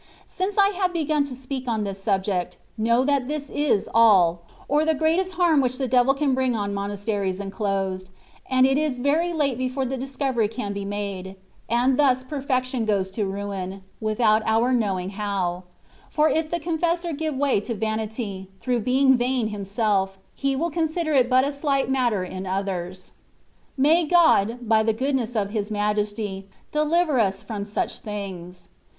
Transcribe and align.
Since 0.25 0.57
I 0.57 0.69
have 0.69 0.93
begun 0.93 1.25
to 1.25 1.35
speak 1.35 1.67
on 1.67 1.83
this 1.83 2.01
subject, 2.01 2.57
know 2.75 3.03
that 3.05 3.27
this 3.27 3.51
is 3.51 3.87
all, 3.93 4.41
or 4.67 4.83
the 4.83 4.95
greatest 4.95 5.33
harm 5.33 5.61
which 5.61 5.77
the 5.77 5.87
devil 5.87 6.15
can 6.15 6.33
bring 6.33 6.55
on 6.55 6.73
monasteries 6.73 7.39
enclosed, 7.39 8.09
and 8.49 8.65
it 8.65 8.79
is 8.79 8.97
very 8.97 9.31
late 9.31 9.59
before 9.59 9.85
the 9.85 9.97
discovery 9.97 10.47
can 10.47 10.73
be 10.73 10.85
made: 10.85 11.35
and 11.69 11.99
thus 11.99 12.23
perfection 12.23 12.83
goes 12.85 13.11
to 13.11 13.27
ruin, 13.27 13.83
without 13.99 14.41
our 14.47 14.73
knowing 14.73 15.11
how; 15.21 15.65
for 16.09 16.27
if 16.29 16.49
the 16.49 16.59
confessor 16.59 17.13
give 17.13 17.35
way 17.35 17.59
to 17.59 17.75
vanity, 17.75 18.47
through 18.59 18.79
being 18.79 19.17
vain 19.17 19.49
himself, 19.49 20.17
he 20.33 20.55
will 20.55 20.71
consider 20.71 21.13
it 21.13 21.29
but 21.29 21.45
a 21.45 21.51
slight 21.51 21.91
matter 21.91 22.23
in 22.23 22.47
others. 22.47 23.11
May 23.77 24.05
God, 24.05 24.67
by 24.67 24.81
the 24.81 24.93
goodness 24.93 25.35
of 25.35 25.51
His 25.51 25.69
Majesty, 25.69 26.47
deliver 26.71 27.19
us 27.19 27.43
from 27.43 27.65
such 27.65 27.99
things. 27.99 28.69